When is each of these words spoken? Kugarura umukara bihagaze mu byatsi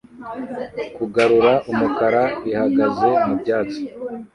Kugarura 0.95 1.53
umukara 1.71 2.23
bihagaze 2.43 3.07
mu 3.27 3.33
byatsi 3.41 3.81